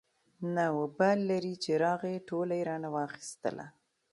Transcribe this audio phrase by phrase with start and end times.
[0.55, 3.65] نه وبال لري چې راغی ټوله يې رانه واخېستله.